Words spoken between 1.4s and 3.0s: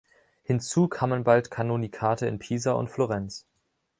Kanonikate in Pisa und